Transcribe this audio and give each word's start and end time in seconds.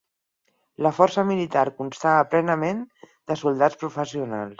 La 0.85 0.91
força 0.99 1.25
militar 1.31 1.65
constava 1.81 2.23
plenament 2.31 2.81
de 3.33 3.39
soldats 3.43 3.79
professionals. 3.85 4.49